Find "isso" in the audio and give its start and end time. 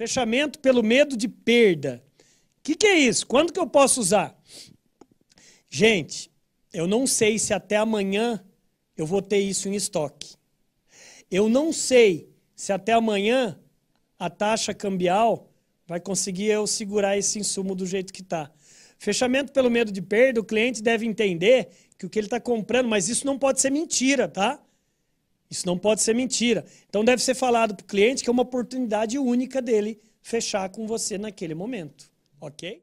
2.98-3.26, 9.40-9.68, 23.10-23.26, 25.50-25.66